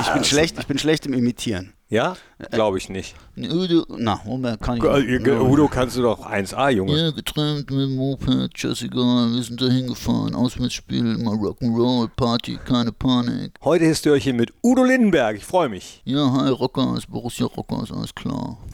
[0.00, 1.72] Ich bin schlecht, ich bin schlecht im Imitieren.
[1.88, 2.16] Ja?
[2.50, 3.14] Glaube ich nicht.
[3.36, 4.16] Udo, na,
[4.56, 5.28] kann ich Äh, nicht.
[5.28, 6.96] Udo kannst du doch 1A, Junge.
[6.98, 12.92] Ja, getrennt mit dem Moped, scheißegal, wir sind da hingefahren, Auswärtsspiel, immer Rock'n'Roll, Party, keine
[12.92, 13.52] Panik.
[13.62, 15.36] Heute Histörchen mit Udo Lindenberg.
[15.36, 16.00] Ich freue mich.
[16.06, 18.56] Ja, hi, Rockers, Borussia Rockers, alles klar.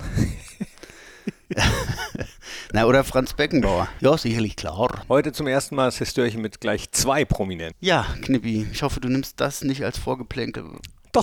[2.72, 3.88] Na, oder Franz Beckenbauer.
[4.00, 5.02] Ja, sicherlich klar.
[5.08, 7.76] Heute zum ersten Mal das Histörchen mit gleich zwei Prominenten.
[7.80, 10.64] Ja, Knippi, ich hoffe, du nimmst das nicht als Vorgeplänkel.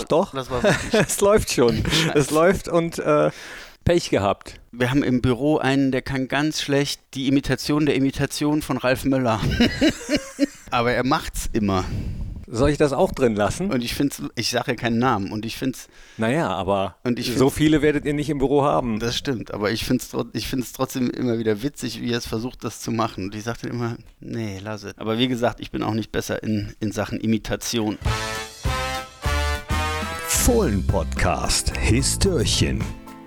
[0.02, 0.32] Doch, doch.
[0.34, 0.62] Das war.
[0.92, 1.84] Es läuft schon.
[2.14, 3.30] Es läuft und äh,
[3.84, 4.60] Pech gehabt.
[4.72, 9.04] Wir haben im Büro einen, der kann ganz schlecht die Imitation der Imitation von Ralf
[9.04, 9.40] Möller.
[10.70, 11.84] Aber er macht's immer.
[12.48, 13.72] Soll ich das auch drin lassen?
[13.72, 17.34] Und ich find's, ich sage ja keinen Namen und ich find's, Naja, aber Und ich
[17.36, 19.00] so viele werdet ihr nicht im Büro haben.
[19.00, 22.26] das stimmt, aber ich find's, trot- ich find's trotzdem immer wieder witzig, wie er es
[22.28, 23.24] versucht, das zu machen.
[23.24, 24.96] Und ich sagte immer, nee, lass es.
[24.96, 27.98] Aber wie gesagt, ich bin auch nicht besser in, in Sachen Imitation.
[30.46, 32.80] Fohlen-Podcast Histörchen.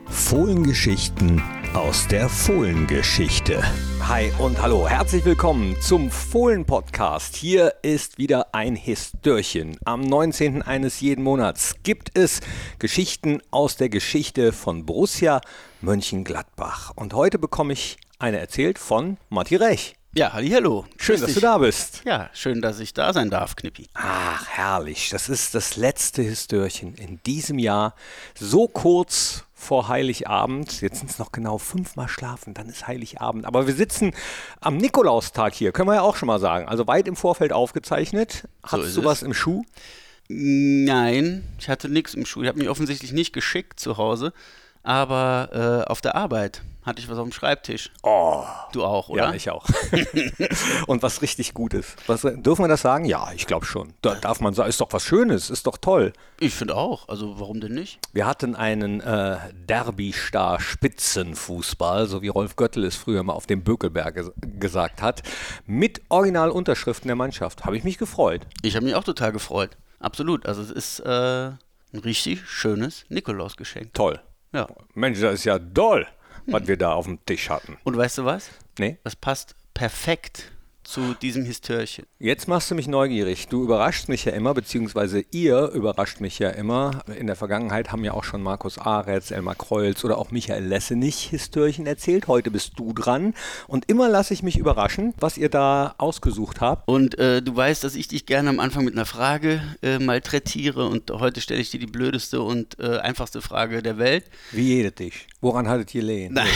[0.05, 3.61] Fohlengeschichten aus der Fohlengeschichte.
[4.07, 7.35] Hi und hallo, herzlich willkommen zum Fohlen-Podcast.
[7.35, 9.77] Hier ist wieder ein Histörchen.
[9.83, 10.61] Am 19.
[10.61, 12.39] eines jeden Monats gibt es
[12.79, 15.41] Geschichten aus der Geschichte von Borussia
[15.81, 16.93] Mönchengladbach.
[16.95, 19.98] Und heute bekomme ich eine erzählt von Matti Rech.
[20.15, 20.85] Ja, hallo.
[20.97, 22.01] Schön, dass du da bist.
[22.03, 23.89] Ja, schön, dass ich da sein darf, Knippi.
[23.93, 25.11] Ach, herrlich.
[25.11, 27.93] Das ist das letzte Histörchen in diesem Jahr.
[28.33, 30.81] So kurz vor Heiligabend.
[30.81, 33.45] Jetzt sind es noch genau fünfmal schlafen, dann ist Heiligabend.
[33.45, 34.15] Aber wir sitzen
[34.61, 36.67] am Nikolaustag hier, können wir ja auch schon mal sagen.
[36.67, 38.47] Also weit im Vorfeld aufgezeichnet.
[38.63, 39.63] Hast ist du was im Schuh?
[40.27, 42.41] Nein, ich hatte nichts im Schuh.
[42.41, 44.33] Ich habe mich offensichtlich nicht geschickt zu Hause,
[44.83, 47.91] aber äh, auf der Arbeit hatte ich was auf dem Schreibtisch.
[48.03, 49.25] Oh, Du auch, oder?
[49.29, 49.65] ja, ich auch.
[50.87, 51.95] Und was richtig Gutes.
[52.07, 53.05] Was, dürfen wir das sagen?
[53.05, 53.93] Ja, ich glaube schon.
[54.01, 56.13] Da darf man sagen, ist doch was Schönes, ist doch toll.
[56.39, 57.07] Ich finde auch.
[57.07, 57.99] Also warum denn nicht?
[58.13, 63.63] Wir hatten einen äh, Derby-Star Spitzenfußball, so wie Rolf Göttel es früher mal auf dem
[63.63, 65.21] Bökelberg ges gesagt hat,
[65.67, 67.65] mit Originalunterschriften der Mannschaft.
[67.65, 68.47] Habe ich mich gefreut.
[68.63, 69.77] Ich habe mich auch total gefreut.
[69.99, 70.45] Absolut.
[70.45, 73.93] Also es ist äh, ein richtig schönes Nikolausgeschenk.
[73.93, 74.19] Toll.
[74.53, 74.67] Ja.
[74.93, 76.07] Mensch, das ist ja doll,
[76.47, 77.77] was wir da auf dem Tisch hatten.
[77.83, 78.49] Und weißt du was?
[78.77, 78.97] Nee?
[79.03, 80.51] Das passt perfekt
[80.89, 82.05] zu diesem Histörchen.
[82.17, 83.47] Jetzt machst du mich neugierig.
[83.47, 87.03] Du überraschst mich ja immer, beziehungsweise ihr überrascht mich ja immer.
[87.15, 91.29] In der Vergangenheit haben ja auch schon Markus Aretz, Elmar Kreuz oder auch Michael Lessenich
[91.29, 92.27] Histörchen erzählt.
[92.27, 93.35] Heute bist du dran.
[93.67, 96.87] Und immer lasse ich mich überraschen, was ihr da ausgesucht habt.
[96.87, 100.87] Und äh, du weißt, dass ich dich gerne am Anfang mit einer Frage äh, malträtiere
[100.87, 104.25] und heute stelle ich dir die blödeste und äh, einfachste Frage der Welt.
[104.51, 105.27] Wie jede dich.
[105.39, 106.33] Woran hattet ihr lehen?
[106.33, 106.47] Nein.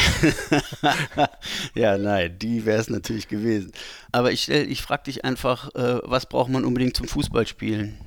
[1.75, 3.71] ja, nein, die wäre es natürlich gewesen.
[4.13, 7.97] Aber ich, stell- ich frage dich einfach, äh, was braucht man unbedingt zum Fußballspielen?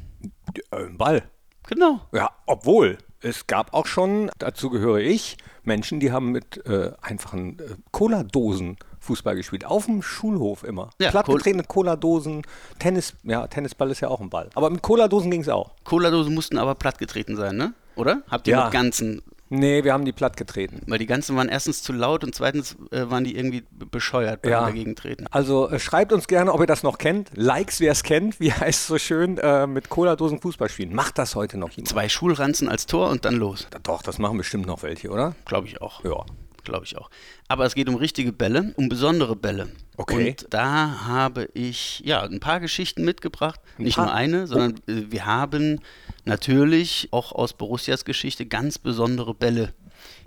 [0.70, 1.22] Äh, Ein Ball.
[1.68, 2.00] Genau.
[2.12, 2.96] Ja, obwohl.
[3.20, 8.76] Es gab auch schon, dazu gehöre ich, Menschen, die haben mit äh, einfachen äh, Cola-Dosen
[9.00, 9.64] Fußball gespielt.
[9.64, 10.90] Auf dem Schulhof immer.
[11.00, 12.42] Ja, Plattgetretene Cola-Dosen,
[12.78, 14.48] Tennis, ja, Tennisball ist ja auch ein Ball.
[14.54, 15.72] Aber mit Cola-Dosen ging es auch.
[15.84, 17.74] Cola-Dosen mussten aber plattgetreten sein, ne?
[17.96, 18.22] Oder?
[18.28, 18.64] Habt ihr Ja.
[18.64, 19.22] mit ganzen?
[19.48, 20.80] Nee, wir haben die plattgetreten.
[20.86, 24.42] Weil die ganzen waren erstens zu laut und zweitens äh, waren die irgendwie be- bescheuert
[24.42, 24.60] beim Ja.
[24.62, 25.26] Dagegentreten.
[25.30, 27.30] Also äh, schreibt uns gerne, ob ihr das noch kennt.
[27.34, 28.40] Likes, wer es kennt.
[28.40, 30.94] Wie heißt es so schön, äh, mit Cola-Dosen Fußball spielen.
[30.94, 31.88] Macht das heute noch jemand?
[31.88, 33.68] Zwei Schulranzen als Tor und dann los.
[33.84, 35.34] Doch, das machen bestimmt noch welche, oder?
[35.44, 36.02] Glaube ich auch.
[36.04, 36.24] Ja.
[36.66, 37.10] Glaube ich auch.
[37.46, 39.68] Aber es geht um richtige Bälle, um besondere Bälle.
[39.96, 40.30] Okay.
[40.30, 43.60] Und da habe ich ja ein paar Geschichten mitgebracht.
[43.78, 45.80] Nicht nur eine, sondern äh, wir haben
[46.24, 49.74] natürlich auch aus Borussias Geschichte ganz besondere Bälle.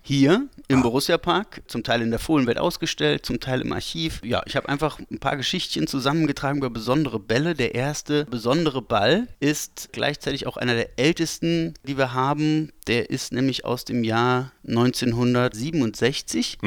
[0.09, 4.22] Hier im Borussia Park, zum Teil in der Fohlenwelt ausgestellt, zum Teil im Archiv.
[4.25, 7.53] Ja, ich habe einfach ein paar Geschichtchen zusammengetragen über besondere Bälle.
[7.53, 12.72] Der erste besondere Ball ist gleichzeitig auch einer der ältesten, die wir haben.
[12.88, 16.58] Der ist nämlich aus dem Jahr 1967.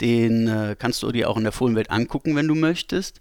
[0.00, 3.20] Den äh, kannst du dir auch in der Fohlenwelt angucken, wenn du möchtest.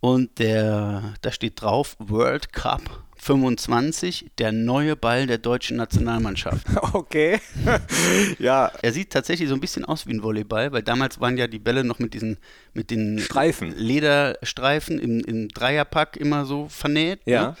[0.00, 2.82] Und der, da steht drauf World Cup
[3.22, 6.66] 25, der neue Ball der deutschen Nationalmannschaft.
[6.92, 7.40] Okay.
[8.38, 11.46] ja, Er sieht tatsächlich so ein bisschen aus wie ein Volleyball, weil damals waren ja
[11.46, 12.38] die Bälle noch mit diesen
[12.72, 13.72] mit den Streifen.
[13.76, 17.20] Lederstreifen im, im Dreierpack immer so vernäht.
[17.26, 17.42] Ja.
[17.42, 17.56] Ne?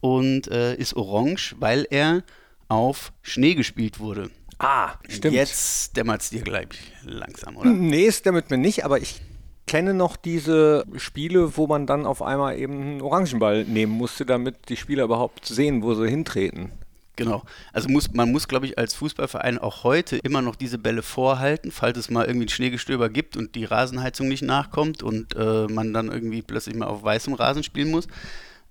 [0.00, 2.24] Und äh, ist orange, weil er
[2.68, 4.30] auf Schnee gespielt wurde.
[4.58, 5.34] Ah, stimmt.
[5.34, 6.68] Jetzt dämmert es dir gleich
[7.04, 7.70] langsam, oder?
[7.70, 9.20] Nee, es damit mir nicht, aber ich
[9.66, 14.68] kenne noch diese Spiele, wo man dann auf einmal eben einen Orangenball nehmen musste, damit
[14.68, 16.72] die Spieler überhaupt sehen, wo sie hintreten.
[17.16, 17.44] Genau.
[17.72, 21.70] Also muss, man muss, glaube ich, als Fußballverein auch heute immer noch diese Bälle vorhalten,
[21.70, 25.94] falls es mal irgendwie ein Schneegestöber gibt und die Rasenheizung nicht nachkommt und äh, man
[25.94, 28.08] dann irgendwie plötzlich mal auf weißem Rasen spielen muss.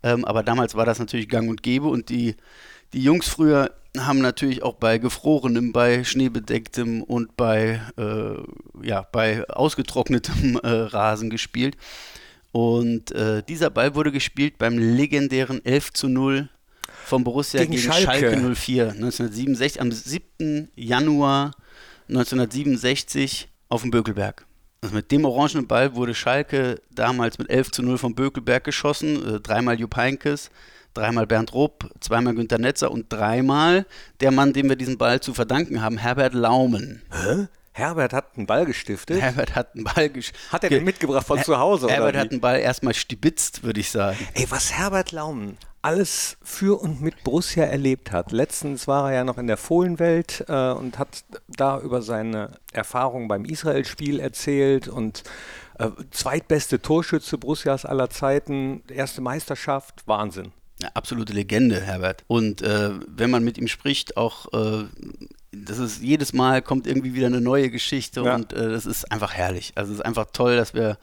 [0.03, 2.35] Ähm, aber damals war das natürlich gang und gäbe und die,
[2.91, 9.47] die Jungs früher, haben natürlich auch bei gefrorenem, bei schneebedecktem und bei, äh, ja, bei
[9.49, 11.77] ausgetrocknetem äh, Rasen gespielt.
[12.51, 16.49] Und äh, dieser Ball wurde gespielt beim legendären 11 zu 0
[17.05, 18.31] von Borussia Gegen gegen, Schalke.
[18.31, 18.55] Schalke.
[18.55, 20.69] 04 1967, am 7.
[20.75, 21.51] Januar
[22.09, 24.45] 1967 auf dem Bökelberg.
[24.81, 29.35] Also mit dem orangenen Ball wurde Schalke damals mit 11 zu 0 vom Bökelberg geschossen.
[29.35, 30.51] Äh, dreimal Jupp Heynckes,
[30.93, 33.85] dreimal Bernd Rupp, zweimal Günter Netzer und dreimal
[34.19, 37.01] der Mann, dem wir diesen Ball zu verdanken haben, Herbert Laumen.
[37.71, 39.19] Herbert hat einen Ball gestiftet.
[39.19, 42.19] Herbert hat einen Ball gesch Hat er den mitgebracht von zu Hause, oder Herbert wie?
[42.19, 44.17] hat einen Ball erstmal stibitzt, würde ich sagen.
[44.35, 48.31] Ey, was Herbert Laumen alles für und mit Borussia erlebt hat.
[48.31, 53.27] Letztens war er ja noch in der Fohlenwelt äh, und hat da über seine Erfahrungen
[53.27, 55.23] beim Israel-Spiel erzählt und
[55.79, 60.53] äh, zweitbeste Torschütze Borussias aller Zeiten, erste Meisterschaft, Wahnsinn.
[60.83, 62.25] Eine absolute Legende, Herbert.
[62.27, 64.83] Und äh, wenn man mit ihm spricht, auch äh,
[65.53, 68.35] das ist jedes Mal kommt irgendwie wieder eine neue Geschichte Ja.
[68.35, 69.71] und äh, das ist einfach herrlich.
[69.75, 70.97] Also es ist einfach toll, dass wir,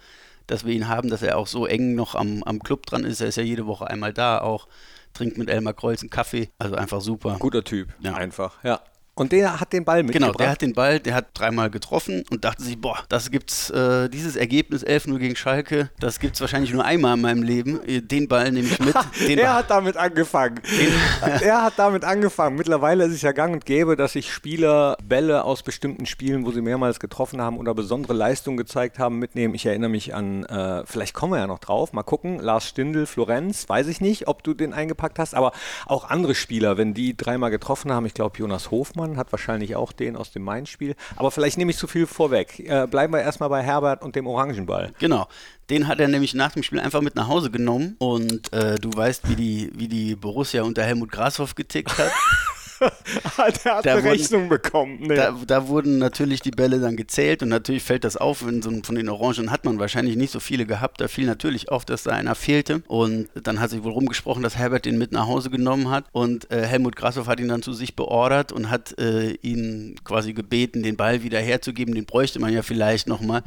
[0.47, 3.23] dass wir ihn haben, dass er auch so eng noch am, am Club dran ist.
[3.23, 4.69] Er ist ja jede Woche einmal da, auch
[5.15, 6.51] trinkt mit Elmar Kreuz einen Kaffee.
[6.59, 7.37] Also einfach super.
[7.39, 8.15] Guter Typ, Ja.
[8.15, 8.63] einfach.
[8.63, 8.83] Ja.
[9.21, 10.41] Und der hat den Ball Genau, mitgebracht.
[10.41, 14.09] der hat den Ball, der hat dreimal getroffen und dachte sich, boah, das gibt's, äh,
[14.09, 17.81] dieses Ergebnis 11-0 gegen Schalke, das gibt's wahrscheinlich nur einmal in meinem Leben.
[18.09, 18.95] Den Ball nehme ich mit.
[19.41, 20.61] Er hat damit angefangen.
[21.43, 22.57] er hat damit angefangen.
[22.57, 26.51] Mittlerweile ist es ja gang und gäbe, dass sich Spieler Bälle aus bestimmten Spielen, wo
[26.51, 29.55] sie mehrmals getroffen haben oder besondere Leistungen gezeigt haben, mitnehmen.
[29.55, 33.05] Ich erinnere mich an, äh, vielleicht kommen wir ja noch drauf, mal gucken, Lars Stindl,
[33.05, 35.53] Florenz, weiß ich nicht, ob du den eingepackt hast, aber
[35.87, 39.93] auch andere Spieler, wenn die dreimal getroffen haben, ich glaube Jonas Hofmann hat wahrscheinlich auch
[39.93, 42.61] den aus dem Main-Spiel, aber vielleicht nehme ich zu viel vorweg.
[42.61, 44.93] Äh, bleiben wir erstmal bei Herbert und dem Orangenball.
[44.99, 45.29] Genau.
[45.69, 48.91] Den hat er nämlich nach dem Spiel einfach mit nach Hause genommen und äh, du
[48.93, 52.11] weißt, wie die, wie die Borussia unter Helmut Grashoff getickt hat.
[53.65, 54.99] Der hat Da eine wurden- Rechnung bekommen.
[55.01, 55.15] Nee.
[55.15, 58.71] Da, da wurden natürlich die Bälle dann gezählt und natürlich fällt das auf, wenn so
[58.83, 61.01] von den Orangen hat man wahrscheinlich nicht so viele gehabt.
[61.01, 64.57] Da fiel natürlich auf, dass da einer fehlte und dann hat sich wohl rumgesprochen, dass
[64.57, 67.73] Herbert den mit nach Hause genommen hat und äh, Helmut Grashoff hat ihn dann zu
[67.73, 71.95] sich beordert und hat äh, ihn quasi gebeten, den Ball wieder herzugeben.
[71.95, 73.43] Den bräuchte man ja vielleicht nochmal.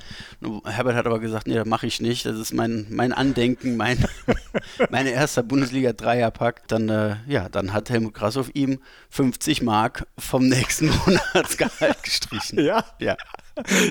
[0.66, 2.26] Herbert hat aber gesagt, nee, das mache ich nicht.
[2.26, 3.98] Das ist mein, mein Andenken, mein,
[4.90, 6.68] mein erster Bundesliga-Dreierpack.
[6.68, 8.80] Dann, äh, ja, dann hat Helmut Grashoff ihm
[9.24, 10.90] 50 Mark vom nächsten
[11.34, 12.60] Monatsgehalt gestrichen.
[12.60, 12.84] Ja.
[13.00, 13.16] Ja.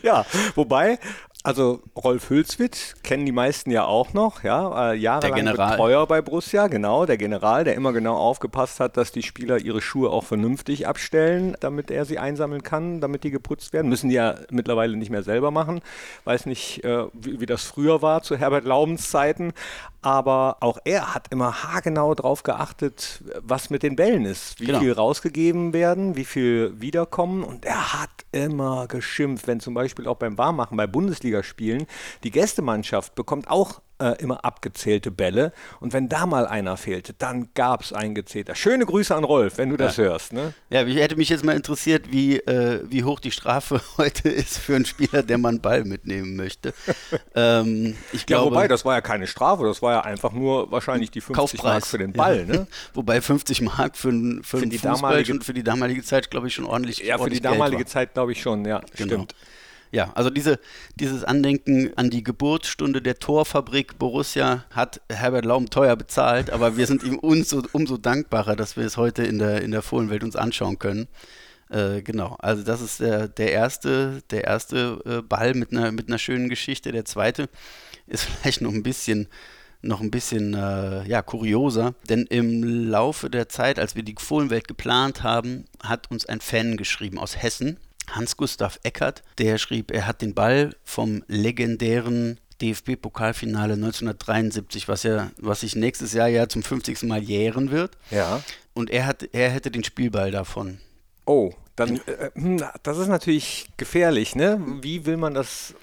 [0.02, 0.26] ja,
[0.56, 0.98] wobei,
[1.42, 5.56] also Rolf Hülswitz kennen die meisten ja auch noch, ja, äh, jahrelang.
[5.56, 9.80] Betreuer bei Borussia, genau, der General, der immer genau aufgepasst hat, dass die Spieler ihre
[9.80, 13.88] Schuhe auch vernünftig abstellen, damit er sie einsammeln kann, damit die geputzt werden.
[13.88, 15.80] Müssen die ja mittlerweile nicht mehr selber machen.
[16.24, 19.54] Weiß nicht, äh, wie, wie das früher war zu Herbert Laubens Zeiten,
[20.02, 24.80] aber auch er hat immer haargenau drauf geachtet, was mit den Bällen ist, wie Genau.
[24.80, 27.44] viel rausgegeben werden, wie viel wiederkommen.
[27.44, 31.86] Und er hat immer geschimpft, wenn zum Beispiel auch beim Warmmachen bei Bundesligaspielen
[32.24, 35.52] die Gästemannschaft bekommt auch äh, immer abgezählte Bälle.
[35.80, 38.54] Und wenn da mal einer fehlte, dann gab es einen Gezeter.
[38.54, 40.32] Schöne Grüße an Rolf, wenn du das hörst.
[40.32, 40.54] Ne?
[40.70, 44.58] Ja, ich hätte mich jetzt mal interessiert, wie, äh, wie hoch die Strafe heute ist
[44.58, 46.74] für einen Spieler, der mal einen Ball mitnehmen möchte.
[47.34, 50.70] ähm, ich Ja, glaube, wobei, das war ja keine Strafe, das war ja einfach nur
[50.70, 52.40] wahrscheinlich die 50 Mark für den Ball.
[52.40, 52.44] Ja.
[52.56, 52.66] Ne?
[52.94, 56.48] Wobei 50 Mark für, ein- für, Für einen die damalige- für die damalige Zeit, glaube
[56.48, 57.84] ich, schon ordentlich Ja, für die ordentlich Geld damalige.
[57.86, 59.06] Zeit glaube ich schon, ja, Genau.
[59.14, 59.34] stimmt.
[59.92, 60.58] Ja, also diese,
[60.96, 66.86] dieses Andenken an die Geburtsstunde der Torfabrik Borussia hat Herbert Laum teuer bezahlt, aber wir
[66.86, 70.34] sind ihm umso, umso dankbarer, dass wir es heute in der, in der Fohlenwelt uns
[70.34, 71.08] anschauen können.
[71.68, 76.08] Äh, genau, also das ist der, der erste, der erste äh, Ball mit einer, mit
[76.08, 76.90] einer schönen Geschichte.
[76.90, 77.50] Der zweite
[78.06, 79.28] ist vielleicht noch ein bisschen
[79.84, 84.68] noch ein bisschen äh, ja, kurioser, denn im Laufe der Zeit, als wir die Fohlenwelt
[84.68, 87.78] geplant haben, hat uns ein Fan geschrieben aus Hessen,
[88.12, 95.60] Hans-Gustav Eckert, der schrieb, er hat den Ball vom legendären DFB-Pokalfinale 1973, was ja, was
[95.60, 97.02] sich nächstes Jahr ja zum 50.
[97.04, 97.96] Mal jähren wird.
[98.10, 98.40] Ja.
[98.74, 100.78] Und er, hat, er hätte den Spielball davon.
[101.26, 104.60] Oh, dann, äh, hm, das ist natürlich gefährlich, ne?
[104.82, 105.74] Wie will man das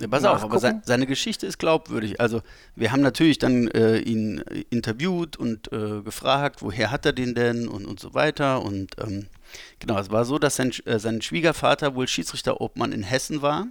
[0.00, 0.60] Ja, pass auf, aber nachgucken?
[0.60, 2.20] sein, seine Geschichte ist glaubwürdig.
[2.20, 2.42] Also
[2.74, 4.38] wir haben natürlich dann äh, ihn
[4.70, 8.62] interviewt und äh, gefragt, woher hat er den denn und, und so weiter.
[8.62, 9.26] Und ähm,
[9.78, 13.66] genau, es war so, dass sein, äh, sein Schwiegervater wohl Schiedsrichterobmann in Hessen war.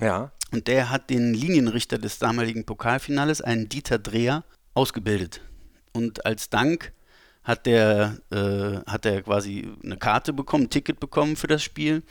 [0.00, 0.32] Ja.
[0.52, 5.40] Und der hat den Linienrichter des damaligen Pokalfinales, einen Dieter Dreher, ausgebildet.
[5.92, 6.92] Und als Dank
[7.44, 12.02] hat der, äh, hat er quasi eine Karte bekommen, ein Ticket bekommen für das Spiel.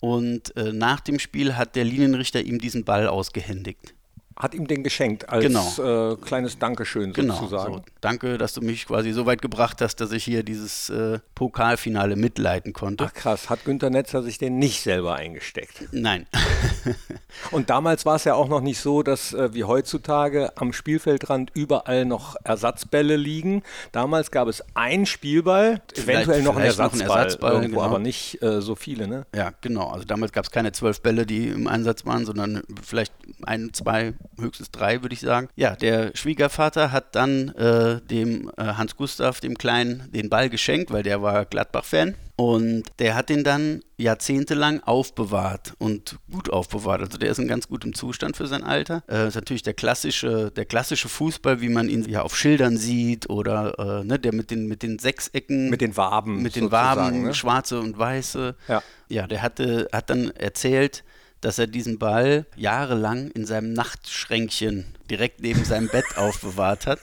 [0.00, 3.94] Und äh, nach dem Spiel hat der Linienrichter ihm diesen Ball ausgehändigt.
[4.38, 6.12] Hat ihm den geschenkt als Genau.
[6.12, 7.34] äh, kleines Dankeschön Genau.
[7.34, 7.74] sozusagen.
[7.74, 11.18] So, danke, dass du mich quasi so weit gebracht hast, dass ich hier dieses äh,
[11.34, 13.04] Pokalfinale mitleiten konnte.
[13.08, 15.88] Ach krass, hat Günter Netzer sich den nicht selber eingesteckt.
[15.92, 16.26] Nein.
[17.50, 21.50] Und damals war es ja auch noch nicht so, dass äh, wie heutzutage am Spielfeldrand
[21.54, 23.62] überall noch Ersatzbälle liegen.
[23.92, 27.86] Damals gab es einen Spielball, eventuell noch einen vielleicht noch Ersatzball, einen Ersatzball, irgendwo, genau.
[27.88, 29.08] aber nicht äh, so viele.
[29.08, 29.26] Ne?
[29.34, 29.88] Ja, genau.
[29.88, 34.14] Also damals gab es keine zwölf Bälle, die im Einsatz waren, sondern vielleicht ein, zwei,
[34.38, 35.48] höchstens drei, würde ich sagen.
[35.56, 40.92] Ja, der Schwiegervater hat dann äh, dem äh, Hans Gustav, dem Kleinen, den Ball geschenkt,
[40.92, 42.14] weil der war Gladbach-Fan.
[42.36, 47.00] Und der hat den dann jahrzehntelang aufbewahrt und gut aufbewahrt.
[47.00, 49.02] Also der ist in ganz gutem Zustand für sein Alter.
[49.08, 53.28] Äh, ist natürlich der klassische, der klassische Fußball, wie man ihn ja auf Schildern sieht
[53.28, 55.68] oder äh, ne, der mit den, mit den Sechsecken.
[55.68, 56.40] Mit den Waben.
[56.42, 57.34] mit den Waben, Ne?
[57.34, 58.54] schwarze und weiße.
[58.68, 58.82] Ja.
[59.08, 61.02] Ja, der hatte, hat dann erzählt,
[61.40, 66.98] dass er diesen Ball jahrelang in seinem Nachtschränkchen direkt neben seinem Bett aufbewahrt hat.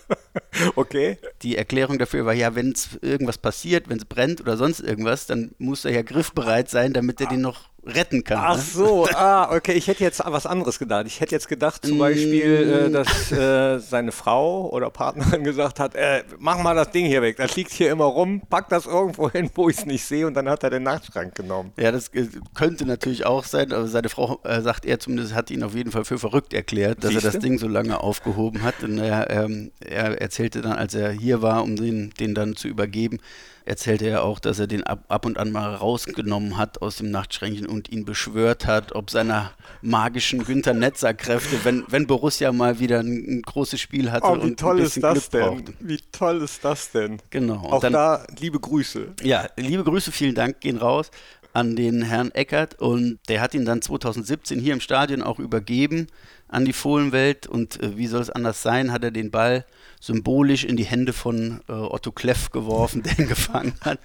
[0.76, 1.18] Okay.
[1.42, 5.26] Die Erklärung dafür war ja, wenn es irgendwas passiert, wenn es brennt oder sonst irgendwas,
[5.26, 8.40] dann muss er ja griffbereit sein, damit er den noch retten kann.
[8.42, 8.62] Ach ne?
[8.62, 9.74] so, ah, okay.
[9.74, 11.06] Ich hätte jetzt was anderes gedacht.
[11.08, 15.96] Ich hätte jetzt gedacht, zum Beispiel, äh, dass äh, seine Frau oder Partnerin gesagt hat:
[15.96, 17.38] äh, Mach mal das Ding hier weg.
[17.38, 18.42] Das liegt hier immer rum.
[18.50, 20.28] Pack das irgendwo hin, wo ich es nicht sehe.
[20.28, 21.72] Und dann hat er den Nachtschrank genommen.
[21.78, 25.52] Ja, das äh, könnte natürlich auch sein, aber seine Frau, äh, sagt er zumindest, hat
[25.52, 27.32] ihn auf jeden Fall für verrückt erklärt, dass er Siehste?
[27.32, 28.84] das Ding so lange aufgehoben hat.
[28.84, 32.68] Und er, ähm, er erzählte dann, als er hier war, um den, den dann zu
[32.68, 33.20] übergeben,
[33.66, 37.12] erzählte er auch, dass er den ab, ab und an mal rausgenommen hat aus dem
[37.12, 42.80] Nachtschränkchen und ihn beschwört hat, ob seiner magischen Günther Netzer Kräfte, wenn, wenn Borussia mal
[42.80, 45.32] wieder ein, ein großes Spiel hatte Oh, wie und toll ein ist bisschen das Glück
[45.44, 45.50] denn?
[45.50, 45.74] brauchte.
[45.80, 47.18] Wie toll ist das denn?
[47.30, 47.56] Genau.
[47.66, 49.14] Und Auch dann- da liebe Grüße.
[49.24, 51.10] ja, liebe Grüße, vielen Dank gehen raus
[51.56, 56.08] an den Herrn Eckert und der hat ihn dann 2017 hier im Stadion auch übergeben
[56.50, 59.66] an die Fohlenwelt und äh, wie soll es anders sein, hat er den Ball
[60.02, 64.00] symbolisch in die Hände von äh, Otto Kleff geworfen, der ihn gefangen hat.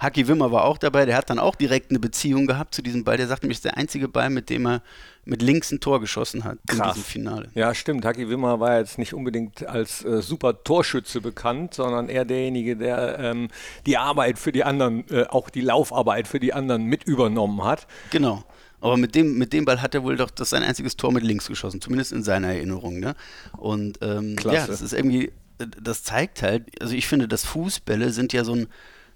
[0.00, 3.04] Haki Wimmer war auch dabei, der hat dann auch direkt eine Beziehung gehabt zu diesem
[3.04, 3.16] Ball.
[3.16, 4.82] Der sagt nämlich, ist der einzige Ball, mit dem er
[5.24, 6.94] mit links ein Tor geschossen hat in Krass.
[6.94, 7.48] diesem Finale.
[7.54, 8.04] Ja, stimmt.
[8.04, 13.18] Haki Wimmer war jetzt nicht unbedingt als äh, super Torschütze bekannt, sondern eher derjenige, der
[13.18, 13.48] ähm,
[13.86, 17.86] die Arbeit für die anderen, äh, auch die Laufarbeit für die anderen mit übernommen hat.
[18.10, 18.44] Genau.
[18.80, 21.24] Aber mit dem, mit dem Ball hat er wohl doch das sein einziges Tor mit
[21.24, 23.00] links geschossen, zumindest in seiner Erinnerung.
[23.00, 23.14] Ne?
[23.56, 28.10] Und ähm, ja, das ist irgendwie, äh, das zeigt halt, also ich finde, dass Fußbälle
[28.10, 28.66] sind ja so ein,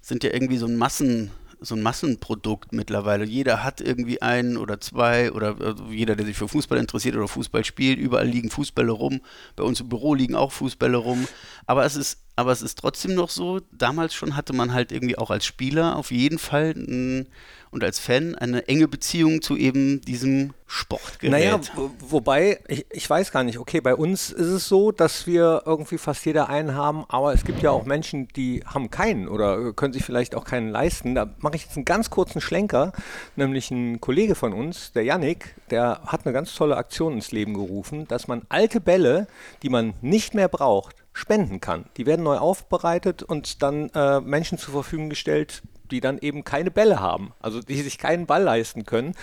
[0.00, 3.25] sind ja irgendwie so ein Massen, so ein Massenprodukt mittlerweile.
[3.25, 7.29] Jeder hat irgendwie einen oder zwei oder also jeder, der sich für Fußball interessiert oder
[7.29, 9.21] Fußball spielt, überall liegen Fußbälle rum.
[9.57, 11.27] Bei uns im Büro liegen auch Fußbälle rum.
[11.67, 15.19] Aber es ist, aber es ist trotzdem noch so, damals schon hatte man halt irgendwie
[15.19, 17.29] auch als Spieler auf jeden Fall ein,
[17.71, 21.31] und als Fan eine enge Beziehung zu eben diesem Sportgerät.
[21.31, 25.27] Naja, wo- wobei, ich, ich weiß gar nicht, okay, bei uns ist es so, dass
[25.27, 29.29] wir irgendwie fast jeder einen haben, aber es gibt ja auch Menschen, die haben keinen
[29.29, 31.15] oder können sich vielleicht auch keinen leisten.
[31.15, 32.93] Da mache ich jetzt einen ganz kurzen Schlenker,
[33.37, 37.55] nämlich ein Kollege von uns, der Yannick, der hat eine ganz tolle Aktion ins Leben
[37.55, 39.27] gerufen, dass man alte Bälle,
[39.63, 41.87] die man nicht mehr braucht, spenden kann.
[41.97, 46.71] Die werden neu aufbereitet und dann äh, Menschen zur Verfügung gestellt, die dann eben keine
[46.71, 49.14] Bälle haben, also die sich keinen Ball leisten können.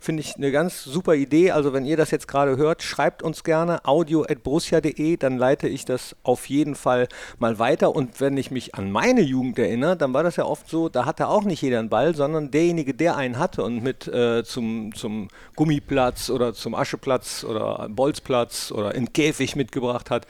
[0.00, 1.50] Finde ich eine ganz super Idee.
[1.50, 6.16] Also wenn ihr das jetzt gerade hört, schreibt uns gerne audio.borussia.de, dann leite ich das
[6.22, 7.94] auf jeden Fall mal weiter.
[7.94, 11.04] Und wenn ich mich an meine Jugend erinnere, dann war das ja oft so, da
[11.04, 14.94] hatte auch nicht jeder einen Ball, sondern derjenige, der einen hatte und mit äh, zum,
[14.94, 20.26] zum Gummiplatz oder zum Ascheplatz oder Bolzplatz oder in Käfig mitgebracht hat,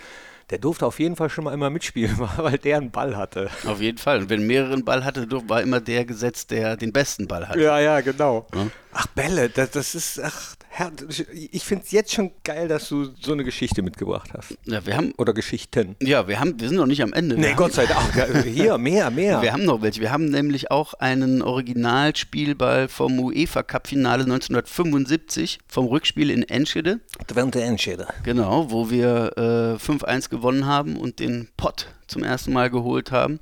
[0.55, 3.51] der durfte auf jeden Fall schon mal immer mitspielen, weil der einen Ball hatte.
[3.67, 4.19] Auf jeden Fall.
[4.19, 7.61] Und wenn mehrere einen Ball hatte, war immer der gesetzt, der den besten Ball hatte.
[7.61, 8.47] Ja, ja, genau.
[8.55, 8.69] Ja.
[8.93, 10.55] Ach, Bälle, das, das ist, ach,
[11.33, 14.57] ich finde es jetzt schon geil, dass du so eine Geschichte mitgebracht hast.
[14.65, 15.95] Ja, wir haben, Oder Geschichten.
[16.01, 17.37] ja, wir haben, wir sind noch nicht am Ende.
[17.37, 18.13] Nee, wir Gott sei Dank.
[18.45, 19.41] Hier, mehr, mehr.
[19.41, 20.01] Wir haben noch welche.
[20.01, 27.01] Wir haben nämlich auch einen Originalspielball vom UEFA Cup Finale 1975 vom Rückspiel in Enschede.
[27.27, 28.09] Twente Enschede.
[28.25, 33.41] Genau, wo wir äh, 5-1 gewonnen haben und den Pott zum ersten Mal geholt haben.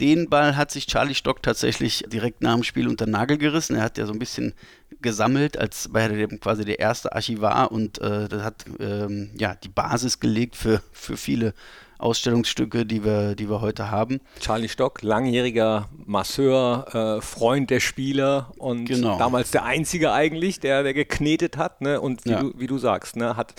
[0.00, 3.76] Den Ball hat sich Charlie Stock tatsächlich direkt nach dem Spiel unter den Nagel gerissen.
[3.76, 4.54] Er hat ja so ein bisschen
[5.02, 9.68] gesammelt, als war er quasi der erste Archivar und äh, das hat ähm, ja die
[9.68, 11.54] Basis gelegt für, für viele
[12.00, 14.20] Ausstellungsstücke, die wir, die wir heute haben.
[14.40, 19.18] Charlie Stock, langjähriger Masseur, äh, Freund der Spieler und Genau.
[19.18, 21.82] damals der Einzige eigentlich, der, der geknetet hat.
[21.82, 22.00] Ne?
[22.00, 22.40] Und wie, Ja.
[22.40, 23.36] du, wie du sagst, ne?
[23.36, 23.54] hat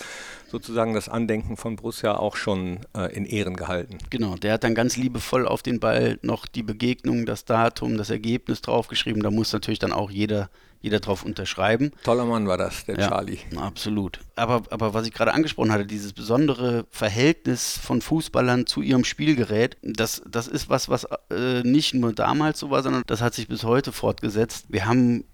[0.50, 3.98] sozusagen das Andenken von Borussia auch schon äh, in Ehren gehalten.
[4.10, 8.10] Genau, der hat dann ganz liebevoll auf den Ball noch die Begegnung, das Datum, das
[8.10, 9.22] Ergebnis draufgeschrieben.
[9.22, 10.50] Da muss natürlich dann auch jeder
[10.82, 11.92] jeder drauf unterschreiben.
[12.02, 13.38] Toller Mann war das, der ja, Charlie.
[13.56, 14.20] Absolut.
[14.34, 19.76] Aber, aber was ich gerade angesprochen hatte, dieses besondere Verhältnis von Fußballern zu ihrem Spielgerät,
[19.82, 23.46] das, das ist was, was äh, nicht nur damals so war, sondern das hat sich
[23.46, 24.66] bis heute fortgesetzt.
[24.68, 25.24] Wir haben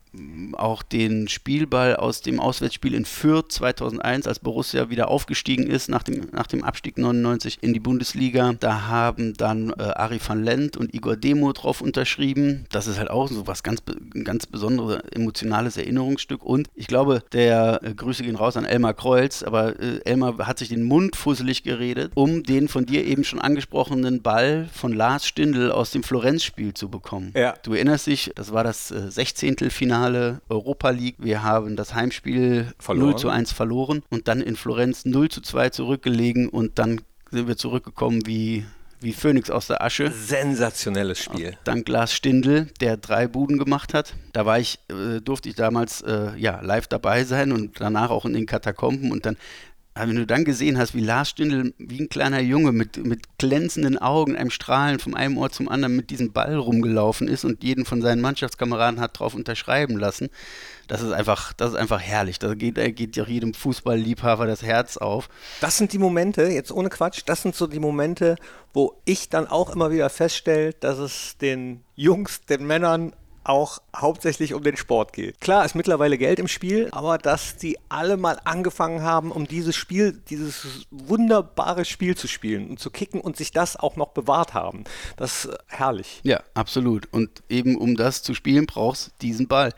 [0.53, 6.03] auch den Spielball aus dem Auswärtsspiel in Fürth 2001, als Borussia wieder aufgestiegen ist nach
[6.03, 8.55] dem, nach dem Abstieg 99 in die Bundesliga.
[8.59, 12.67] Da haben dann äh, Ari van Lent und Igor Demo drauf unterschrieben.
[12.71, 13.83] Das ist halt auch so was ganz,
[14.25, 16.43] ganz besonderes, emotionales Erinnerungsstück.
[16.43, 20.59] Und ich glaube, der äh, Grüße gehen raus an Elmar Kreuz, aber äh, Elmar hat
[20.59, 25.27] sich den Mund fusselig geredet, um den von dir eben schon angesprochenen Ball von Lars
[25.27, 27.33] Stindl aus dem Florenz-Spiel zu bekommen.
[27.37, 27.55] Ja.
[27.63, 29.71] Du erinnerst dich, das war das äh, 16.
[29.71, 31.17] Finale Finale Europa League.
[31.19, 33.11] Wir haben das Heimspiel verloren.
[33.11, 37.01] 0 zu 1 verloren und dann in Florenz 0 zu 2 zurückgelegen und dann
[37.33, 38.65] sind wir zurückgekommen wie,
[39.01, 40.13] wie Phönix aus der Asche.
[40.13, 41.59] Sensationelles Spiel.
[41.65, 44.15] Dank Lars Stindl, der drei Buden gemacht hat.
[44.33, 48.25] Da war ich, äh, durfte ich damals äh, ja, live dabei sein und danach auch
[48.25, 49.37] in den Katakomben und dann
[50.07, 53.99] wenn du dann gesehen hast, wie Lars Stindl wie ein kleiner Junge mit, mit glänzenden
[53.99, 57.85] Augen, einem Strahlen von einem Ort zum anderen mit diesem Ball rumgelaufen ist und jeden
[57.85, 60.29] von seinen Mannschaftskameraden hat drauf unterschreiben lassen,
[60.87, 62.39] das ist einfach, das ist einfach herrlich.
[62.39, 65.29] Da geht, geht ja jedem Fußballliebhaber das Herz auf.
[65.61, 68.37] Das sind die Momente, jetzt ohne Quatsch, das sind so die Momente,
[68.73, 73.13] wo ich dann auch immer wieder feststelle, dass es den Jungs, den Männern
[73.49, 75.41] auch hauptsächlich um den Sport geht.
[75.41, 79.75] Klar ist mittlerweile Geld im Spiel, aber dass die alle mal angefangen haben, um dieses
[79.75, 84.55] Spiel, dieses wunderbare Spiel zu spielen und zu kicken und sich das auch noch bewahrt
[84.55, 84.85] haben,
[85.17, 86.21] das ist herrlich.
[86.23, 87.09] Ja, absolut.
[87.13, 89.73] Und eben um das zu spielen, brauchst diesen Ball.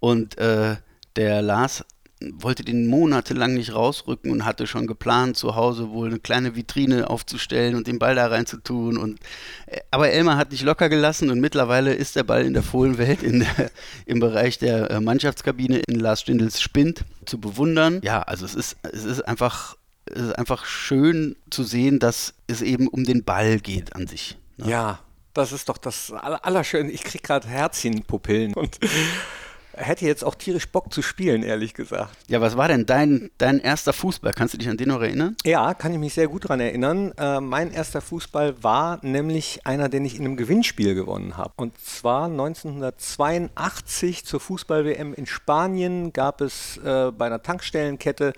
[0.00, 0.76] Und äh,
[1.16, 1.84] der Lars
[2.20, 7.08] wollte den monatelang nicht rausrücken und hatte schon geplant, zu Hause wohl eine kleine Vitrine
[7.08, 8.96] aufzustellen und den Ball da reinzutun.
[8.96, 9.20] Und,
[9.66, 13.22] äh, aber Elmar hat nicht locker gelassen und mittlerweile ist der Ball in der Fohlenwelt
[13.22, 13.70] in der,
[14.06, 18.00] im Bereich der äh, Mannschaftskabine in Lars Stindls Spind zu bewundern.
[18.02, 22.62] Ja, also es ist, es ist einfach, es ist einfach schön zu sehen, dass es
[22.62, 24.36] eben um den Ball geht an sich.
[24.56, 24.70] Ne?
[24.70, 25.00] Ja,
[25.34, 26.92] das ist doch das Allerschönste.
[26.92, 28.80] Ich kriege gerade Herzchenpupillen und
[29.78, 32.16] hätte jetzt auch tierisch Bock zu spielen, ehrlich gesagt.
[32.28, 34.32] Ja, was war denn dein, dein erster Fußball?
[34.32, 35.36] Kannst du dich an den noch erinnern?
[35.44, 37.12] Ja, kann ich mich sehr gut daran erinnern.
[37.16, 41.52] Äh, mein erster Fußball war nämlich einer, den ich in einem Gewinnspiel gewonnen habe.
[41.56, 48.32] Und zwar 1982 zur Fußball-WM in Spanien gab es äh, bei einer Tankstellenkette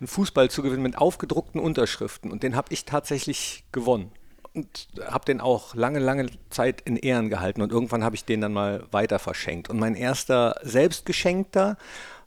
[0.00, 2.30] einen Fußball zu gewinnen mit aufgedruckten Unterschriften.
[2.30, 4.10] Und den habe ich tatsächlich gewonnen
[4.54, 8.40] und habe den auch lange, lange Zeit in Ehren gehalten und irgendwann habe ich den
[8.40, 9.70] dann mal weiter verschenkt.
[9.70, 11.76] Und mein erster selbstgeschenkter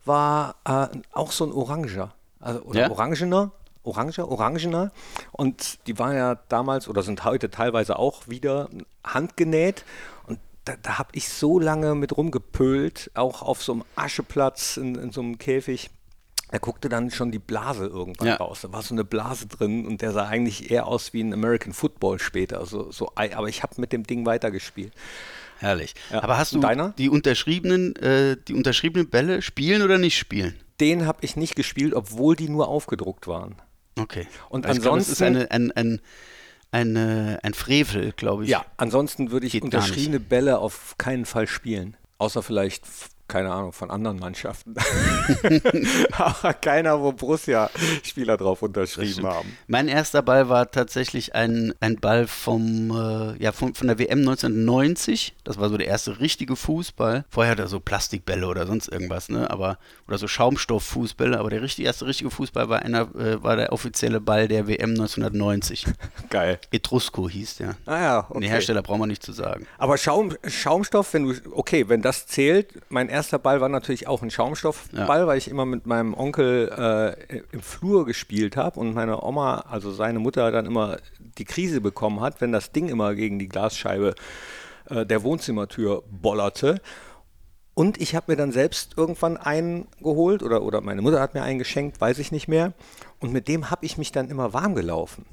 [0.05, 2.91] war äh, auch so ein Oranger, also oder ja?
[2.91, 3.51] Orangener,
[3.83, 4.91] Oranger, Orangener.
[5.31, 8.69] Und die waren ja damals oder sind heute teilweise auch wieder
[9.03, 9.85] handgenäht.
[10.27, 14.95] Und da, da habe ich so lange mit rumgepölt, auch auf so einem Ascheplatz in,
[14.95, 15.89] in so einem Käfig
[16.51, 18.35] da guckte dann schon die Blase irgendwann ja.
[18.35, 18.61] raus.
[18.61, 21.73] Da war so eine Blase drin und der sah eigentlich eher aus wie ein American
[21.73, 22.65] Football später.
[22.65, 24.93] So, so, aber ich habe mit dem Ding weitergespielt.
[25.57, 25.95] Herrlich.
[26.11, 26.21] Ja.
[26.23, 26.93] Aber hast du Deiner?
[26.97, 30.55] die unterschriebenen, äh, die unterschriebenen Bälle spielen oder nicht spielen?
[30.79, 33.55] Den habe ich nicht gespielt, obwohl die nur aufgedruckt waren.
[33.97, 34.27] Okay.
[34.49, 36.01] Und also ansonsten ist eine, ein, ein,
[36.71, 38.49] eine, ein Frevel, glaube ich.
[38.49, 41.95] Ja, ansonsten würde ich Geht unterschriebene Bälle auf keinen Fall spielen.
[42.17, 42.85] Außer vielleicht
[43.27, 44.75] keine Ahnung, von anderen Mannschaften.
[46.11, 49.57] Aber keiner, wo Borussia-Spieler drauf unterschrieben haben.
[49.67, 54.19] Mein erster Ball war tatsächlich ein, ein Ball vom, äh, ja, von, von der WM
[54.19, 55.35] 1990.
[55.43, 57.25] Das war so der erste richtige Fußball.
[57.29, 59.49] Vorher hat er so Plastikbälle oder sonst irgendwas, ne?
[59.49, 61.39] Aber, oder so Schaumstofffußbälle.
[61.39, 64.91] Aber der richtig, erste richtige Fußball war, einer, äh, war der offizielle Ball der WM
[64.91, 65.85] 1990.
[66.29, 66.59] Geil.
[66.71, 67.75] Etrusco hieß der.
[67.87, 68.41] Ah ja, okay.
[68.41, 69.65] Den Hersteller braucht man nicht zu sagen.
[69.79, 74.21] Aber Schaum, Schaumstoff, wenn du, okay, wenn das zählt, mein erster Ball war natürlich auch
[74.21, 75.27] ein Schaumstoffball, ja.
[75.27, 79.91] weil ich immer mit meinem Onkel äh, im Flur gespielt habe und meine Oma, also
[79.91, 80.97] seine Mutter, dann immer
[81.37, 84.15] die Krise bekommen hat, wenn das Ding immer gegen die Glasscheibe
[84.89, 86.81] äh, der Wohnzimmertür bollerte.
[87.73, 91.43] Und ich habe mir dann selbst irgendwann einen geholt oder, oder meine Mutter hat mir
[91.43, 92.73] einen geschenkt, weiß ich nicht mehr.
[93.19, 95.25] Und mit dem habe ich mich dann immer warm gelaufen.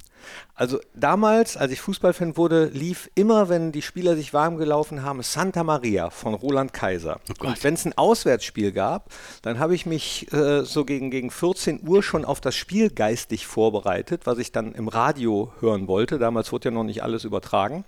[0.55, 5.23] Also damals, als ich Fußballfan wurde, lief immer, wenn die Spieler sich warm gelaufen haben,
[5.23, 7.21] Santa Maria von Roland Kaiser.
[7.29, 9.11] Oh und wenn es ein Auswärtsspiel gab,
[9.43, 13.47] dann habe ich mich äh, so gegen, gegen 14 Uhr schon auf das Spiel geistig
[13.47, 16.19] vorbereitet, was ich dann im Radio hören wollte.
[16.19, 17.85] Damals wurde ja noch nicht alles übertragen.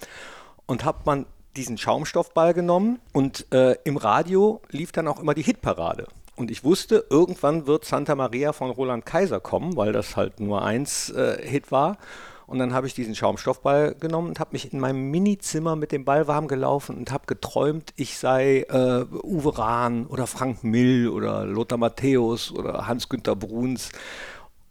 [0.66, 5.42] Und habe man diesen Schaumstoffball genommen und äh, im Radio lief dann auch immer die
[5.42, 6.08] Hitparade.
[6.36, 10.64] Und ich wusste, irgendwann wird Santa Maria von Roland Kaiser kommen, weil das halt nur
[10.64, 11.98] eins äh, Hit war.
[12.46, 16.04] Und dann habe ich diesen Schaumstoffball genommen und habe mich in meinem Minizimmer mit dem
[16.04, 21.46] Ball warm gelaufen und habe geträumt, ich sei äh, Uwe Rahn oder Frank Mill oder
[21.46, 23.90] Lothar Matthäus oder Hans-Günter Bruns.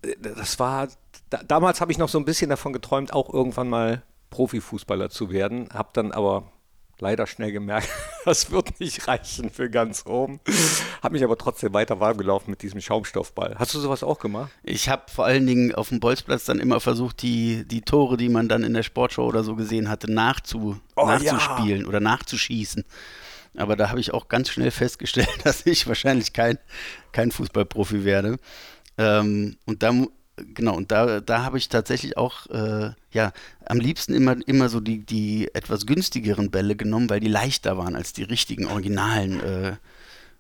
[0.04, 0.88] Äh, das war,
[1.30, 5.32] da, damals habe ich noch so ein bisschen davon geträumt, auch irgendwann mal Profifußballer zu
[5.32, 6.44] werden, habe dann aber
[7.04, 7.90] leider schnell gemerkt,
[8.26, 10.40] das wird nicht reichen für ganz oben.
[11.04, 13.56] Habe mich aber trotzdem weiter warm gelaufen mit diesem Schaumstoffball.
[13.60, 14.52] Hast du sowas auch gemacht?
[14.64, 18.30] Ich habe vor allen Dingen auf dem Bolzplatz dann immer versucht, die, die Tore, die
[18.30, 21.88] man dann in der Sportshow oder so gesehen hatte, nachzu, Oh, nachzuspielen ja.
[21.88, 22.86] oder nachzuschießen.
[23.58, 26.58] Aber da habe ich auch ganz schnell festgestellt, dass ich wahrscheinlich kein,
[27.12, 28.38] kein Fußballprofi werde.
[28.98, 29.92] Ähm, und da,
[30.38, 33.32] genau, und da, da habe ich tatsächlich auch, äh, ja,
[33.66, 37.96] am liebsten immer, immer so die, die etwas günstigeren Bälle genommen, weil die leichter waren
[37.96, 39.76] als die richtigen, originalen äh,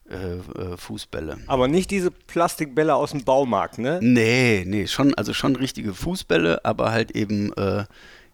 [0.09, 1.37] äh, äh, Fußbälle.
[1.47, 3.99] Aber nicht diese Plastikbälle aus dem Baumarkt, ne?
[4.01, 7.85] Nee, nee, schon, also schon richtige Fußbälle, aber halt eben äh,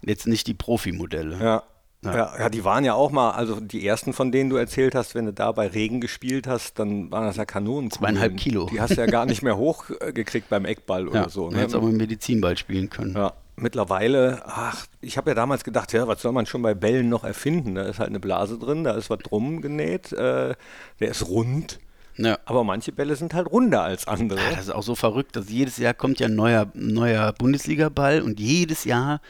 [0.02, 1.38] jetzt nicht die Profimodelle.
[1.38, 1.64] Ja.
[2.04, 2.16] Ja.
[2.16, 2.34] Ja.
[2.40, 5.26] ja, die waren ja auch mal, also die ersten, von denen du erzählt hast, wenn
[5.26, 7.92] du da bei Regen gespielt hast, dann waren das ja Kanonen.
[7.92, 8.70] Zweieinhalb Kilo.
[8.72, 11.50] Die hast du ja gar nicht mehr hochgekriegt beim Eckball Ja, oder so.
[11.50, 11.58] Ne?
[11.60, 13.16] hätte auch mal Medizinball spielen können.
[13.16, 17.10] Ja, mittlerweile, ach, ich habe ja damals gedacht, ja, was soll man schon bei Bällen
[17.10, 17.76] noch erfinden?
[17.76, 20.56] Da ist halt eine Blase drin, da ist was drum genäht, äh,
[21.02, 21.80] der ist rund.
[22.16, 22.38] Ja.
[22.46, 24.40] Aber manche Bälle sind halt runder als andere.
[24.40, 28.22] Ja, das ist auch so verrückt, dass jedes Jahr kommt ja ein neuer, neuer Bundesliga-Ball
[28.22, 29.22] und jedes Jahr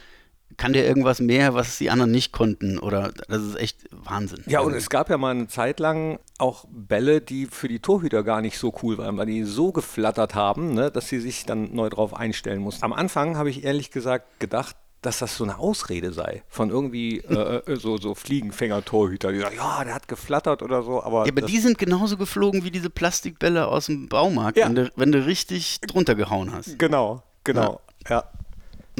[0.59, 2.77] kann der irgendwas mehr, was die anderen nicht konnten.
[2.77, 4.43] Oder das ist echt Wahnsinn.
[4.45, 7.79] Ja, und Also, es gab ja mal eine Zeit lang auch Bälle, die für die
[7.79, 11.45] Torhüter gar nicht so cool waren, weil die so geflattert haben, ne, dass sie sich
[11.45, 12.83] dann neu drauf einstellen mussten.
[12.83, 17.19] Am Anfang habe ich ehrlich gesagt gedacht, dass das so eine Ausrede sei von irgendwie
[17.19, 21.31] äh, äh, so, so Fliegenfänger-Torhüter, die sagen, ja, der hat geflattert oder so, aber, ja,
[21.31, 24.65] aber die sind genauso geflogen wie diese Plastikbälle aus dem Baumarkt, Ja.
[24.67, 26.77] wenn, du, wenn du richtig drunter gehauen hast.
[26.77, 28.17] genau, genau, ja.
[28.17, 28.23] Ja.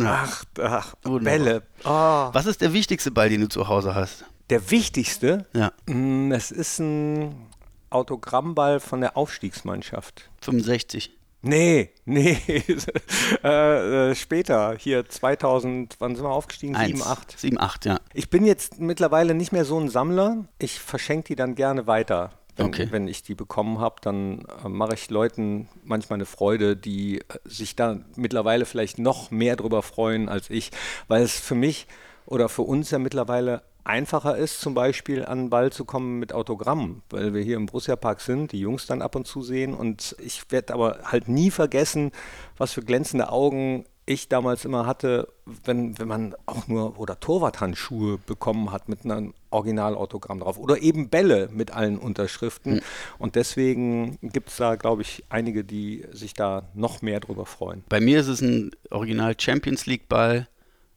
[0.07, 1.23] Ach, ach Wunderbar.
[1.37, 1.63] Bälle.
[1.83, 2.29] Ah.
[2.33, 4.25] Was ist der wichtigste Ball, den du zu Hause hast?
[4.49, 7.47] Der wichtigste, Ja, mh, es ist ein
[7.89, 10.29] Autogrammball von der Aufstiegsmannschaft.
[10.41, 11.15] 65.
[11.41, 12.37] Nee, nee,
[13.43, 16.75] äh, äh, später, hier 2000, wann sind wir aufgestiegen?
[16.75, 17.39] 7, 8.
[17.39, 17.99] 7, 8, ja.
[18.13, 20.45] Ich bin jetzt mittlerweile nicht mehr so ein Sammler.
[20.57, 22.31] Ich verschenke die dann gerne weiter.
[22.59, 22.87] Wenn, Okay.
[22.91, 27.23] wenn ich die bekommen habe, dann äh, mache ich Leuten manchmal eine Freude, die äh,
[27.45, 30.71] sich da mittlerweile vielleicht noch mehr drüber freuen als ich,
[31.07, 31.87] weil es für mich
[32.25, 36.31] oder für uns ja mittlerweile einfacher ist, zum Beispiel an den Ball zu kommen mit
[36.33, 39.73] Autogrammen, weil wir hier im Borussia Park sind, die Jungs dann ab und zu sehen
[39.73, 42.11] und ich werde aber halt nie vergessen,
[42.57, 45.27] was für glänzende Augen ich damals immer hatte,
[45.65, 51.09] wenn, wenn man auch nur oder Torwarthandschuhe bekommen hat mit einem Originalautogramm drauf oder eben
[51.09, 52.81] Bälle mit allen Unterschriften.
[53.17, 57.83] Und deswegen gibt es da, glaube ich, einige, die sich da noch mehr drüber freuen.
[57.89, 60.47] Bei mir ist es ein Original Champions League Ball,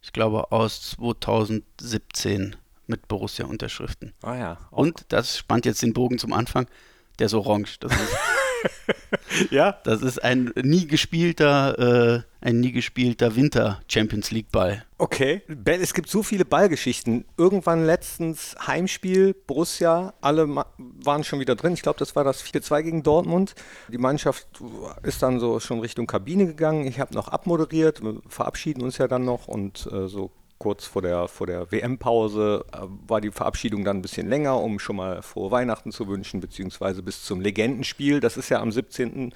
[0.02, 4.12] ich glaube aus 2017 mit Borussia Unterschriften.
[4.22, 4.58] Ah ja.
[4.70, 6.66] Und das spannt jetzt den Bogen zum Anfang,
[7.18, 7.78] der ist orange.
[7.80, 9.78] Das ist, ja?
[9.84, 14.84] das ist ein nie gespielter, äh, ein nie gespielter Winter Champions League Ball.
[14.98, 15.42] Okay.
[15.48, 17.24] Ben, es gibt so viele Ballgeschichten.
[17.36, 21.74] Irgendwann letztens Heimspiel, Borussia, alle waren schon wieder drin.
[21.74, 23.54] Ich glaube, das war das 4-2 gegen Dortmund.
[23.88, 24.46] Die Mannschaft
[25.02, 26.86] ist dann so schon Richtung Kabine gegangen.
[26.86, 28.02] Ich habe noch abmoderiert.
[28.02, 30.30] Wir verabschieden uns ja dann noch und äh, so
[30.62, 32.78] kurz vor der, vor der WM-Pause äh,
[33.08, 37.02] war die Verabschiedung dann ein bisschen länger, um schon mal frohe Weihnachten zu wünschen, beziehungsweise
[37.02, 38.20] bis zum Legendenspiel.
[38.20, 39.32] Das ist ja am 17.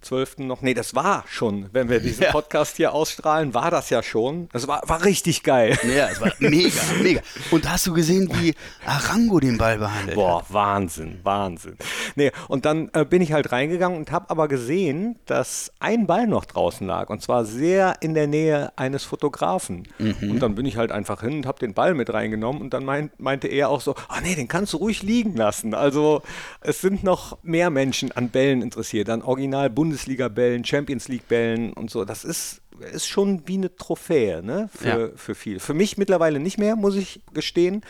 [0.00, 0.38] 12.
[0.38, 2.32] noch, nee, das war schon, wenn wir diesen Ja.
[2.32, 4.48] Podcast hier ausstrahlen, war das ja schon.
[4.52, 5.78] Das war, war richtig geil.
[5.84, 7.20] Ja, es war mega, mega.
[7.50, 10.44] Und hast du gesehen, wie Arango den Ball behandelt Boah?
[10.48, 11.76] Wahnsinn, Wahnsinn.
[12.16, 16.26] Nee, und dann äh, bin ich halt reingegangen und habe aber gesehen, dass ein Ball
[16.26, 19.88] noch draußen lag und zwar sehr in der Nähe eines Fotografen.
[19.98, 22.84] Und dann bin ich halt einfach hin und habe den Ball mit reingenommen und dann
[22.84, 25.74] meint, meinte er auch so, ah nee, den kannst du ruhig liegen lassen.
[25.74, 26.22] Also
[26.60, 32.04] es sind noch mehr Menschen an Bällen interessiert, an Original Bundesliga-Bällen, Champions League-Bällen und so.
[32.04, 32.60] Das ist
[32.92, 34.68] ist schon wie eine Trophäe, ne?
[34.72, 35.08] Für, Ja.
[35.16, 35.58] für viele.
[35.58, 37.82] Für mich mittlerweile nicht mehr, muss ich gestehen.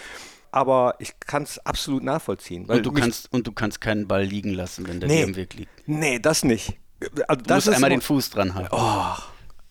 [0.51, 2.65] Aber ich kann es absolut nachvollziehen.
[2.65, 5.23] Und du, kannst, und du kannst keinen Ball liegen lassen, wenn der Nee.
[5.25, 5.71] im Weg liegt.
[5.87, 6.79] Nee, das nicht.
[7.29, 8.75] Also Du das musst einmal den Fuß dran halten.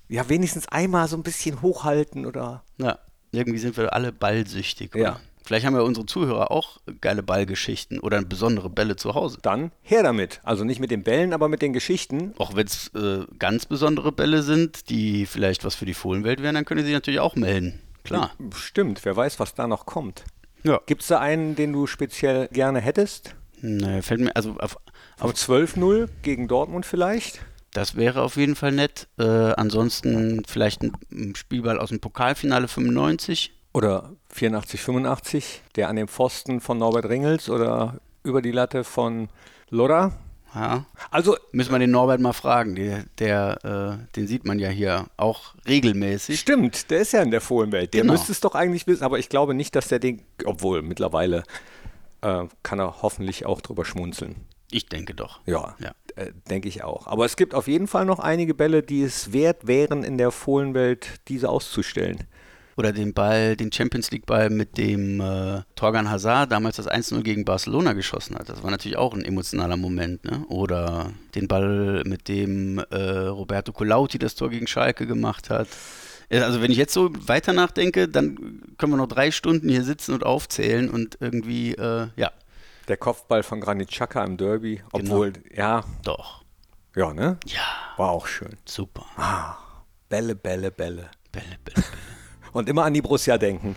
[0.07, 2.63] ja, wenigstens einmal so ein bisschen hochhalten oder.
[2.77, 2.99] Ja,
[3.31, 4.93] irgendwie sind wir alle ballsüchtig.
[4.93, 5.03] Oder?
[5.03, 5.19] Ja.
[5.47, 9.37] Vielleicht haben ja unsere Zuhörer auch geile Ballgeschichten oder besondere Bälle zu Hause.
[9.41, 10.41] Dann her damit.
[10.43, 12.33] Also nicht mit den Bällen, aber mit den Geschichten.
[12.37, 16.55] Auch wenn es äh, ganz besondere Bälle sind, die vielleicht was für die Fohlenwelt wären,
[16.55, 17.79] dann können sie sich natürlich auch melden.
[18.03, 18.31] Klar.
[18.57, 20.25] Stimmt, wer weiß, was da noch kommt.
[20.63, 20.81] Ja.
[20.85, 23.33] Gibt es da einen, den du speziell gerne hättest?
[23.61, 24.75] Nee, fällt mir, also auf,
[25.17, 27.39] Auf 12-0 gegen Dortmund vielleicht?
[27.77, 29.07] das wäre auf jeden Fall nett.
[29.19, 33.53] Äh, ansonsten vielleicht ein, ein Spielball aus dem Pokalfinale 95.
[33.77, 39.29] Oder 84, 85, der an dem Pfosten von Norbert Ringels oder über die Latte von
[39.69, 40.13] Lodder.
[40.55, 42.73] Ja, Also, müssen wir den Norbert mal fragen.
[42.73, 46.39] Der, der äh, den sieht man ja hier auch regelmäßig.
[46.39, 47.93] stimmt, der ist ja in der Fohlenwelt.
[47.93, 48.13] Der Genau.
[48.13, 51.43] müsste es doch eigentlich wissen, aber ich glaube nicht, dass der den, obwohl mittlerweile
[52.21, 54.37] äh, kann er hoffentlich auch drüber schmunzeln.
[54.71, 55.39] Ich denke doch.
[55.45, 55.91] Ja, Ja.
[56.15, 57.05] Äh, denke ich auch.
[57.05, 60.31] Aber es gibt auf jeden Fall noch einige Bälle, die es wert wären, in der
[60.31, 62.23] Fohlenwelt diese auszustellen.
[62.77, 67.21] Oder den Ball, den Champions League Ball mit dem äh, Torgan Hazard damals das 1-0
[67.23, 68.49] gegen Barcelona geschossen hat.
[68.49, 70.23] Das war natürlich auch ein emotionaler Moment.
[70.23, 70.45] Ne?
[70.47, 72.95] Oder den Ball, mit dem äh,
[73.27, 75.67] Roberto Colauti das Tor gegen Schalke gemacht hat.
[76.29, 79.83] Äh, Also wenn ich jetzt so weiter nachdenke, dann können wir noch drei Stunden hier
[79.83, 82.31] sitzen und aufzählen und irgendwie, äh, ja,
[82.87, 85.13] Der Kopfball von Granit Xhaka im Derby, Genau.
[85.15, 86.43] obwohl, ja, doch.
[86.95, 87.37] ja, ne?
[87.47, 87.61] Ja,
[87.97, 88.55] War auch schön.
[88.65, 89.03] super.
[90.09, 91.09] Bälle, Bälle, Bälle.
[91.31, 91.85] Bälle, Bälle, Bälle.
[92.51, 93.75] Und immer an die Borussia denken.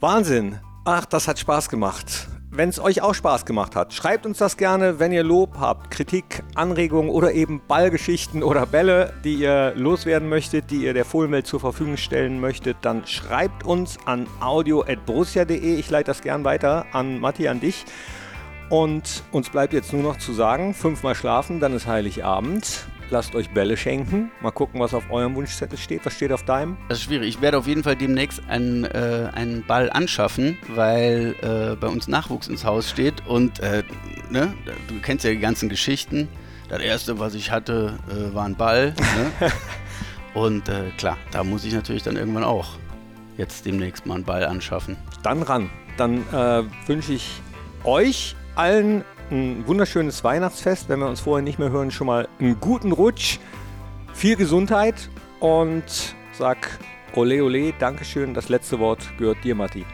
[0.00, 0.58] Wahnsinn.
[0.84, 2.28] Ach, das hat Spaß gemacht.
[2.52, 5.92] Wenn es euch auch Spaß gemacht hat, schreibt uns das gerne, wenn ihr Lob habt,
[5.92, 11.46] Kritik, Anregungen oder eben Ballgeschichten oder Bälle, die ihr loswerden möchtet, die ihr der Fohlenwelt
[11.46, 15.76] zur Verfügung stellen möchtet, dann schreibt uns an audio.borussia.de.
[15.76, 17.84] Ich leite das gern weiter an Matti, an dich.
[18.68, 22.86] Und uns bleibt jetzt nur noch zu sagen, fünfmal schlafen, dann ist Heiligabend.
[23.12, 24.30] Lasst euch Bälle schenken.
[24.40, 26.06] Mal gucken, was auf eurem Wunschzettel steht.
[26.06, 26.76] Was steht auf deinem?
[26.88, 27.28] Das ist schwierig.
[27.28, 32.06] Ich werde auf jeden Fall demnächst einen, äh, einen Ball anschaffen, weil äh, bei uns
[32.06, 33.82] Nachwuchs ins Haus steht und äh,
[34.30, 34.54] ne,
[34.86, 36.28] du kennst ja die ganzen Geschichten.
[36.68, 38.94] Das erste, was ich hatte, äh, war ein Ball.
[39.40, 39.50] Ne?
[40.34, 42.78] und äh, klar, da muss ich natürlich dann irgendwann auch
[43.36, 44.96] jetzt demnächst mal einen Ball anschaffen.
[45.24, 45.68] dann ran.
[45.96, 47.40] Dann äh, wünsche ich
[47.82, 50.88] euch allen ein wunderschönes Weihnachtsfest.
[50.88, 53.38] Wenn wir uns vorher nicht mehr hören, schon mal einen guten Rutsch,
[54.12, 55.08] viel Gesundheit
[55.40, 55.84] und
[56.32, 56.78] sag
[57.14, 58.34] Ole Ole, Dankeschön.
[58.34, 59.84] Das letzte Wort gehört dir, Matti.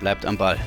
[0.00, 0.58] Bleibt am Ball.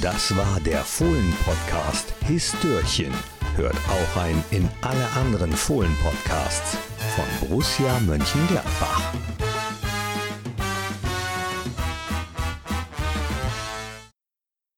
[0.00, 3.12] Das war der Fohlen-Podcast Histörchen.
[3.56, 6.78] Hört auch ein in alle anderen Fohlen-Podcasts
[7.14, 9.12] von Borussia Mönchengladbach.